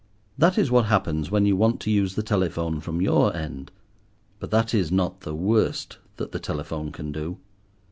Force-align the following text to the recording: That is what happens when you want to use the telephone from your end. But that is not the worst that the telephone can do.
That 0.35 0.57
is 0.57 0.71
what 0.71 0.85
happens 0.85 1.29
when 1.29 1.45
you 1.45 1.55
want 1.55 1.79
to 1.81 1.91
use 1.91 2.15
the 2.15 2.23
telephone 2.23 2.79
from 2.79 3.03
your 3.03 3.35
end. 3.35 3.69
But 4.39 4.49
that 4.49 4.73
is 4.73 4.91
not 4.91 5.19
the 5.19 5.35
worst 5.35 5.99
that 6.17 6.31
the 6.31 6.39
telephone 6.39 6.91
can 6.91 7.11
do. 7.11 7.37